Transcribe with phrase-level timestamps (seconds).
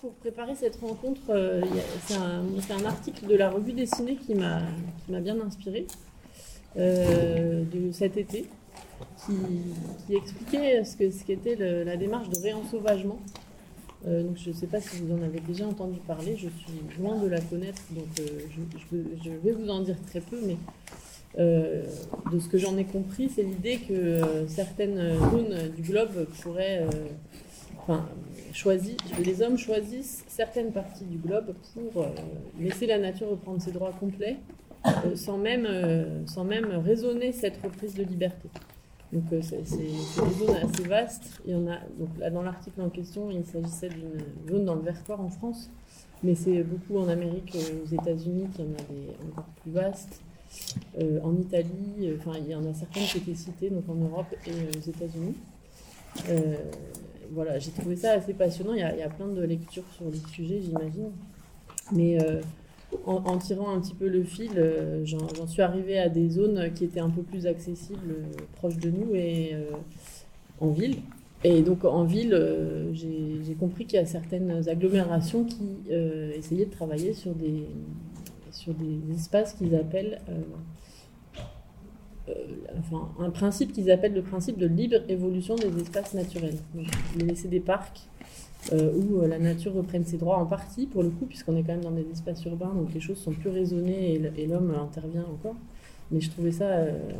[0.00, 1.60] pour préparer cette rencontre, euh,
[2.06, 4.62] c'est un, article de la revue dessinée qui m'a
[5.08, 5.86] bien inspiré
[6.78, 8.46] euh, de cet été,
[9.26, 13.18] qui, expliquait ce qu'était ce la démarche de réensauvagement.
[14.06, 16.98] Euh, donc je ne sais pas si vous en avez déjà entendu parler, je suis
[16.98, 20.56] loin de la connaître, donc je, je, vais vous en dire très peu, mais
[21.38, 26.86] de ce que j'en ai compris, c'est l'idée que certaines zones du globe pourraient
[29.24, 32.08] les hommes choisissent certaines parties du globe pour euh,
[32.58, 34.36] laisser la nature reprendre ses droits complets,
[34.86, 38.48] euh, sans, même, euh, sans même raisonner cette reprise de liberté.
[39.12, 41.42] Donc c'est des zones assez vastes.
[41.46, 45.68] Dans l'article en question, il s'agissait d'une zone dans le Vercors en France,
[46.22, 50.20] mais c'est beaucoup en Amérique, aux États-Unis, qu'il y en a des encore plus vastes.
[51.24, 54.88] en Italie, il y en a certaines qui étaient citées, donc en Europe et aux
[54.88, 55.34] États-Unis
[57.32, 58.74] voilà, j'ai trouvé ça assez passionnant.
[58.74, 61.10] Il y, a, plein de lectures sur le sujet, j'imagine.
[61.92, 62.40] Mais euh,
[63.06, 66.84] en, tirant un petit peu le fil, euh, j'en suis arrivée à des zones qui
[66.84, 69.56] étaient un peu plus accessibles, euh, proches de nous et
[70.60, 70.96] en ville.
[71.42, 72.38] Et donc en ville,
[72.92, 75.90] j'ai compris qu'il y a certaines agglomérations qui
[76.36, 77.64] essayaient de travailler sur des,
[79.14, 80.20] espaces qu'ils appellent
[82.78, 86.56] enfin, un principe qu'ils appellent le principe de libre évolution des espaces naturels.
[86.74, 88.00] Donc, laisser des parcs
[88.72, 91.62] euh, où euh, la nature reprenne ses droits en partie, pour le coup, puisqu'on est
[91.62, 95.24] quand même dans des espaces urbains, donc les choses sont plus raisonnées et l'homme intervient
[95.32, 95.56] encore.
[96.10, 96.66] Mais je trouvais ça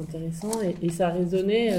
[0.00, 0.50] intéressant
[0.82, 1.70] et, ça résonnait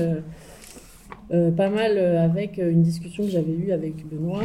[1.29, 4.43] pas mal avec une discussion que j'avais eue avec Benoît,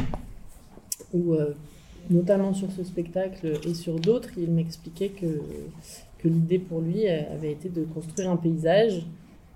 [1.12, 1.34] où
[2.08, 5.42] notamment sur ce spectacle et sur d'autres, il m'expliquait que
[6.28, 9.06] l'idée pour lui avait été de construire un paysage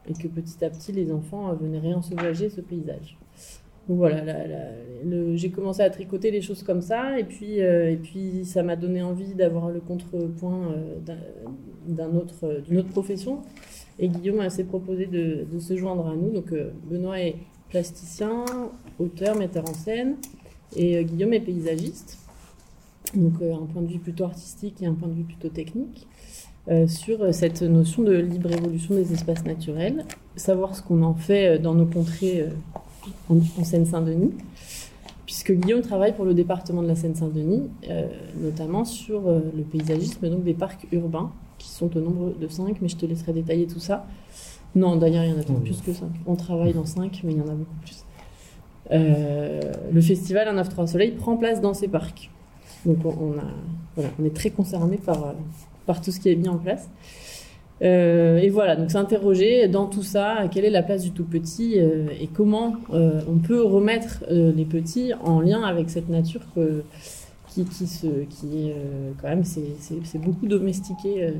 [0.08, 3.16] et que petit à petit les enfants venaient réensauvager ce paysage.
[3.88, 4.22] Donc voilà,
[5.34, 8.76] j'ai commencé à tricoter les choses comme ça, et puis, euh, et puis ça m'a
[8.76, 10.98] donné envie d'avoir le contrepoint euh,
[11.86, 13.40] d'un autre, d'une autre profession.
[13.98, 16.30] Et Guillaume s'est proposé de, se joindre à nous.
[16.30, 17.36] Donc euh, Benoît est
[17.70, 18.44] plasticien,
[18.98, 20.16] auteur, metteur en scène,
[20.76, 22.18] et Guillaume est paysagiste.
[23.14, 26.06] Donc un point de vue plutôt artistique et un point de vue plutôt technique.
[26.70, 30.04] Euh, sur cette notion de libre évolution des espaces naturels,
[30.36, 32.50] savoir ce qu'on en fait euh, dans nos contrées euh,
[33.30, 34.34] en, Seine-Saint-Denis,
[35.24, 37.70] puisque Guillaume travaille pour le département de la Seine-Saint-Denis,
[38.40, 42.88] notamment sur le paysagisme donc des parcs urbains, qui sont au nombre de cinq, mais
[42.88, 44.06] je te laisserai détailler tout ça.
[44.74, 46.10] Non, d'ailleurs, il y en a plus que cinq.
[46.26, 48.04] On travaille dans cinq, mais il y en a beaucoup plus.
[48.90, 52.30] le festival Un 9-3 Soleil prend place dans ces parcs.
[52.86, 55.34] Donc on, a, on est très concerné par,
[55.88, 56.88] par tout ce qui est mis en place.
[57.80, 61.78] Euh, et voilà, donc s'interroger dans tout ça, quelle est la place du tout petit
[61.78, 66.82] euh, et comment euh, on peut remettre les petits en lien avec cette nature que,
[67.48, 68.72] qui, qui, se, qui
[69.20, 71.32] quand même, c'est beaucoup domestiqué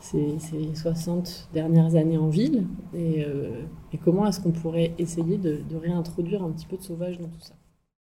[0.00, 2.64] ces, ces, 60 dernières années en ville.
[2.94, 3.26] Et,
[4.02, 7.54] comment est-ce qu'on pourrait essayer de réintroduire un petit peu de sauvage dans tout ça?